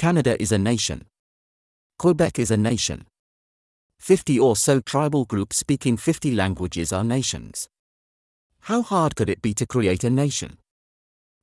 [0.00, 1.04] Canada is a nation.
[1.98, 3.06] Quebec is a nation.
[3.98, 7.68] 50 or so tribal groups speaking 50 languages are nations.
[8.60, 10.56] How hard could it be to create a nation?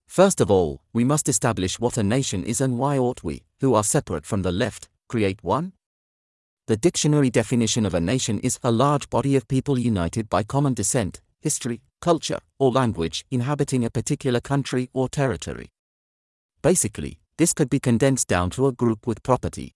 [0.08, 3.76] First of all, we must establish what a nation is and why ought we, who
[3.76, 5.74] are separate from the left, create one?
[6.66, 10.74] The dictionary definition of a nation is a large body of people united by common
[10.74, 15.70] descent, history, culture, or language inhabiting a particular country or territory.
[16.64, 19.76] Basically, this could be condensed down to a group with property.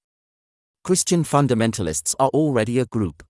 [0.84, 3.24] Christian fundamentalists are already a group.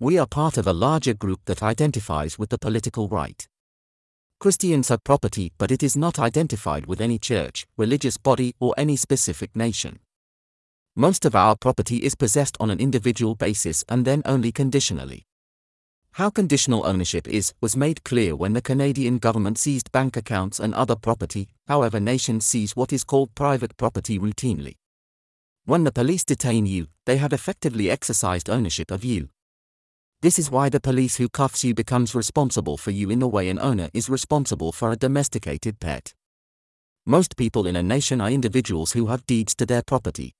[0.00, 3.46] We are part of a larger group that identifies with the political right.
[4.40, 8.96] Christians have property, but it is not identified with any church, religious body, or any
[8.96, 10.00] specific nation.
[10.96, 15.26] Most of our property is possessed on an individual basis and then only conditionally.
[16.14, 20.72] How conditional ownership is was made clear when the Canadian government seized bank accounts and
[20.72, 24.76] other property, however, nations seize what is called private property routinely.
[25.64, 29.30] When the police detain you, they have effectively exercised ownership of you.
[30.22, 33.48] This is why the police who cuffs you becomes responsible for you in the way
[33.48, 36.14] an owner is responsible for a domesticated pet.
[37.04, 40.36] Most people in a nation are individuals who have deeds to their property.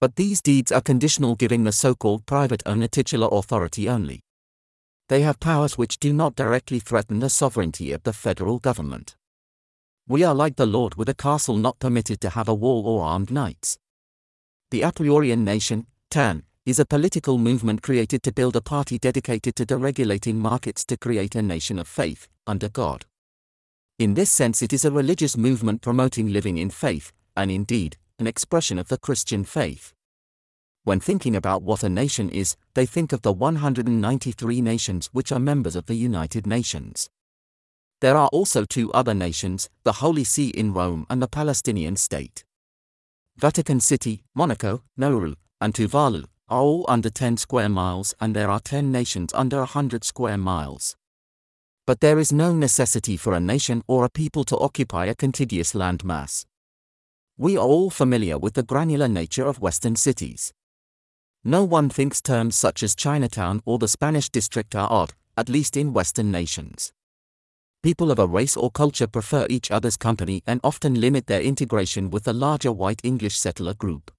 [0.00, 4.20] But these deeds are conditional giving the so-called private owner titular authority only.
[5.08, 9.16] They have powers which do not directly threaten the sovereignty of the federal government.
[10.08, 13.04] We are like the Lord with a castle not permitted to have a wall or
[13.04, 13.78] armed knights.
[14.70, 19.54] The a priorian nation, TAN, is a political movement created to build a party dedicated
[19.56, 23.04] to deregulating markets to create a nation of faith, under God.
[23.98, 28.26] In this sense, it is a religious movement promoting living in faith, and indeed, an
[28.26, 29.92] expression of the Christian faith.
[30.84, 35.38] When thinking about what a nation is, they think of the 193 nations which are
[35.38, 37.08] members of the United Nations.
[38.02, 42.44] There are also two other nations, the Holy See in Rome and the Palestinian state.
[43.38, 48.60] Vatican City, Monaco, Nauru, and Tuvalu are all under 10 square miles and there are
[48.60, 50.96] 10 nations under 100 square miles.
[51.86, 55.72] But there is no necessity for a nation or a people to occupy a contiguous
[55.72, 56.44] landmass.
[57.38, 60.52] We are all familiar with the granular nature of Western cities.
[61.46, 65.76] No one thinks terms such as Chinatown or the Spanish district are odd, at least
[65.76, 66.90] in Western nations.
[67.82, 72.08] People of a race or culture prefer each other's company and often limit their integration
[72.08, 74.10] with the larger white English settler group.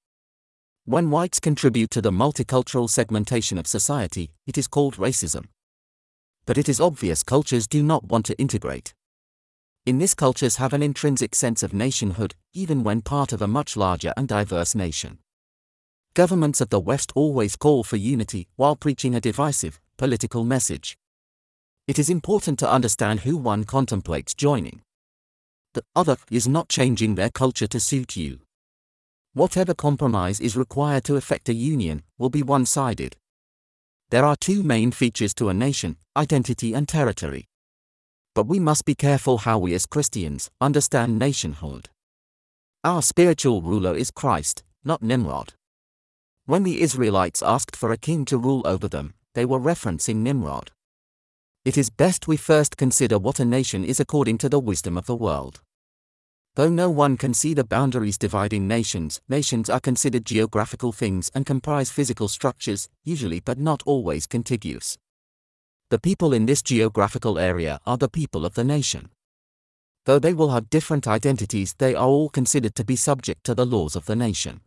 [0.83, 5.45] When whites contribute to the multicultural segmentation of society, it is called racism.
[6.45, 8.93] But it is obvious cultures do not want to integrate.
[9.83, 13.75] In this cultures have an intrinsic sense of nationhood, even when part of a much
[13.75, 15.17] larger and diverse nation.
[16.15, 20.97] Governments of the West always call for unity while preaching a divisive, political message.
[21.89, 24.81] It is important to understand who one contemplates joining.
[25.73, 28.39] The other is not changing their culture to suit you.
[29.33, 33.17] Whatever compromise is required to effect a union will be one sided.
[34.09, 37.49] There are two main features to a nation identity and territory.
[38.33, 41.89] But we must be careful how we as Christians understand nationhood.
[42.85, 45.55] Our spiritual ruler is Christ, not Nimrod.
[46.47, 50.71] When the Israelites asked for a king to rule over them, they were referencing Nimrod.
[51.63, 55.07] It is best we first consider what a nation is according to the wisdom of
[55.07, 55.61] the world.
[56.53, 61.47] Though no one can see the boundaries dividing nations, nations are considered geographical things and
[61.47, 64.99] comprise physical structures, usually but not always contiguous.
[65.89, 69.09] The people in this geographical area are the people of the nation.
[70.05, 73.65] Though they will have different identities, they are all considered to be subject to the
[73.65, 74.61] laws of the nation.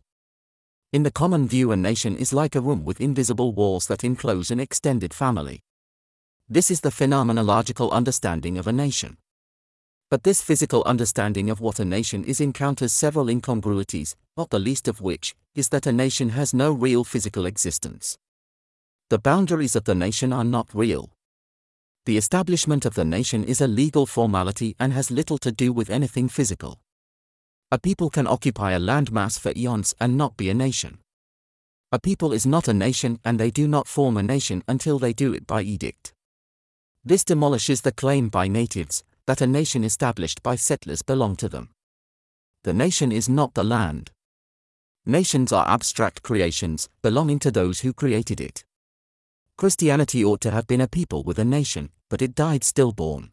[0.91, 4.49] In the common view, a nation is like a room with invisible walls that enclose
[4.49, 5.61] an extended family.
[6.49, 9.17] This is the phenomenological understanding of a nation.
[10.09, 14.87] But this physical understanding of what a nation is encounters several incongruities, not the least
[14.87, 18.17] of which is that a nation has no real physical existence.
[19.11, 21.11] The boundaries of the nation are not real.
[22.07, 25.91] The establishment of the nation is a legal formality and has little to do with
[25.91, 26.79] anything physical.
[27.71, 30.97] A people can occupy a landmass for eons and not be a nation.
[31.91, 35.13] A people is not a nation and they do not form a nation until they
[35.13, 36.13] do it by edict.
[37.05, 41.69] This demolishes the claim by natives that a nation established by settlers belong to them.
[42.63, 44.11] The nation is not the land.
[45.05, 48.63] Nations are abstract creations belonging to those who created it.
[49.57, 53.29] Christianity ought to have been a people with a nation, but it died stillborn.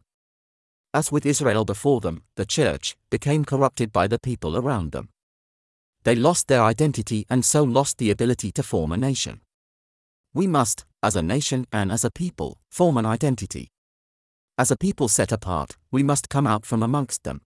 [0.93, 5.09] As with Israel before them, the church became corrupted by the people around them.
[6.03, 9.41] They lost their identity and so lost the ability to form a nation.
[10.33, 13.71] We must, as a nation and as a people, form an identity.
[14.57, 17.41] As a people set apart, we must come out from amongst them.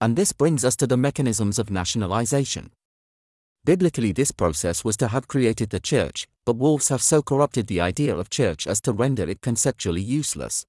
[0.00, 2.72] And this brings us to the mechanisms of nationalization.
[3.64, 7.80] Biblically, this process was to have created the church, but wolves have so corrupted the
[7.80, 10.66] idea of church as to render it conceptually useless.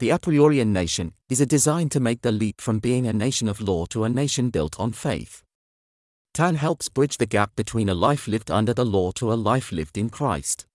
[0.00, 3.48] The a priorian nation is a design to make the leap from being a nation
[3.48, 5.44] of law to a nation built on faith.
[6.32, 9.70] TAN helps bridge the gap between a life lived under the law to a life
[9.70, 10.66] lived in Christ.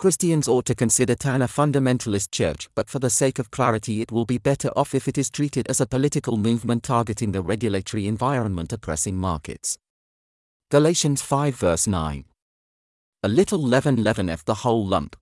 [0.00, 4.10] Christians ought to consider TAN a fundamentalist church, but for the sake of clarity, it
[4.10, 8.08] will be better off if it is treated as a political movement targeting the regulatory
[8.08, 9.78] environment oppressing markets.
[10.72, 12.24] Galatians 5 verse 9.
[13.22, 15.14] A little leaven leaveneth the whole lump.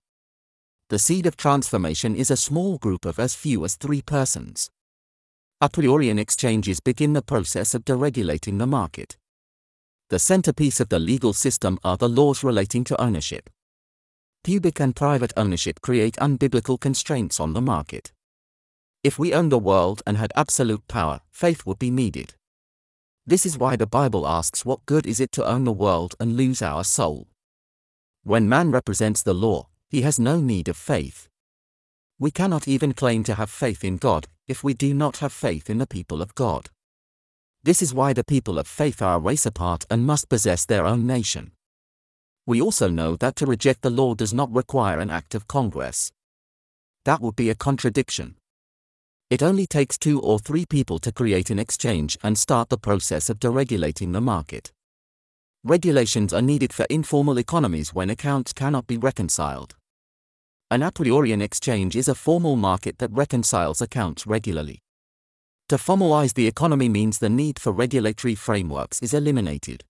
[0.89, 4.69] The seed of transformation is a small group of as few as three persons.
[5.61, 9.17] A priorian exchanges begin the process of deregulating the market.
[10.09, 13.49] The centerpiece of the legal system are the laws relating to ownership.
[14.43, 18.11] Public and private ownership create unbiblical constraints on the market.
[19.03, 22.35] If we owned the world and had absolute power, faith would be needed.
[23.25, 26.35] This is why the Bible asks what good is it to own the world and
[26.35, 27.29] lose our soul?
[28.23, 31.29] When man represents the law, he has no need of faith.
[32.17, 35.69] We cannot even claim to have faith in God if we do not have faith
[35.69, 36.71] in the people of God.
[37.61, 40.87] This is why the people of faith are a race apart and must possess their
[40.87, 41.51] own nation.
[42.47, 46.11] We also know that to reject the law does not require an act of Congress.
[47.05, 48.37] That would be a contradiction.
[49.29, 53.29] It only takes two or three people to create an exchange and start the process
[53.29, 54.71] of deregulating the market.
[55.63, 59.75] Regulations are needed for informal economies when accounts cannot be reconciled.
[60.73, 64.79] An a priorian exchange is a formal market that reconciles accounts regularly.
[65.69, 69.83] To formalize the economy means the need for regulatory frameworks is eliminated.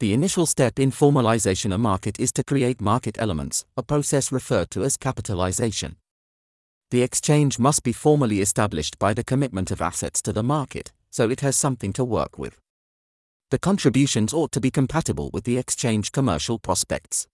[0.00, 4.72] The initial step in formalization a market is to create market elements, a process referred
[4.72, 5.94] to as capitalization.
[6.90, 11.30] The exchange must be formally established by the commitment of assets to the market, so
[11.30, 12.58] it has something to work with.
[13.52, 17.28] The contributions ought to be compatible with the exchange commercial prospects.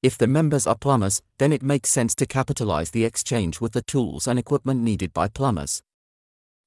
[0.00, 3.82] If the members are plumbers, then it makes sense to capitalize the exchange with the
[3.82, 5.82] tools and equipment needed by plumbers.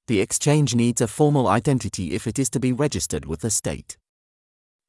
[0.06, 3.96] The exchange needs a formal identity if it is to be registered with the state.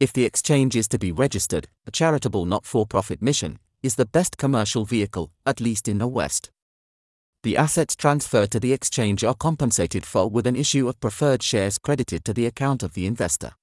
[0.01, 4.05] If the exchange is to be registered, a charitable not for profit mission is the
[4.05, 6.51] best commercial vehicle, at least in the West.
[7.43, 11.77] The assets transferred to the exchange are compensated for with an issue of preferred shares
[11.77, 13.53] credited to the account of the investor.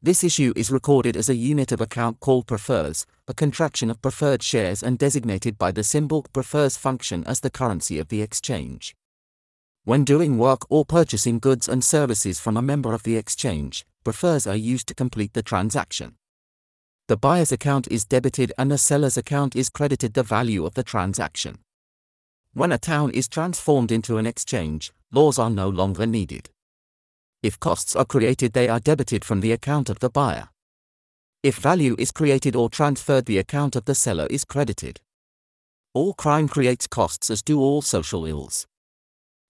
[0.00, 4.44] This issue is recorded as a unit of account called prefers, a contraction of preferred
[4.44, 8.94] shares and designated by the symbol prefers function as the currency of the exchange.
[9.82, 14.46] When doing work or purchasing goods and services from a member of the exchange, prefers
[14.46, 16.14] are used to complete the transaction.
[17.08, 20.84] The buyer's account is debited and the seller's account is credited the value of the
[20.84, 21.58] transaction.
[22.52, 26.50] When a town is transformed into an exchange, laws are no longer needed.
[27.48, 30.50] If costs are created, they are debited from the account of the buyer.
[31.42, 35.00] If value is created or transferred, the account of the seller is credited.
[35.94, 38.66] All crime creates costs, as do all social ills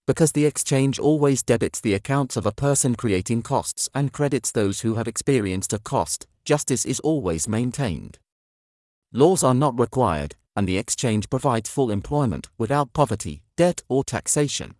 [0.07, 4.79] because the exchange always debits the accounts of a person creating costs and credits those
[4.81, 8.17] who have experienced a cost, justice is always maintained.
[9.13, 14.73] Laws are not required, and the exchange provides full employment without poverty, debt, or taxation.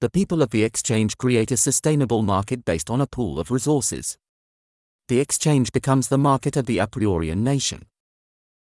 [0.00, 4.16] The people of the exchange create a sustainable market based on a pool of resources.
[5.08, 7.86] The exchange becomes the market of the a priorian nation.